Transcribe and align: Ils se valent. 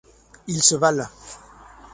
Ils 0.47 0.63
se 0.63 0.73
valent. 0.73 1.07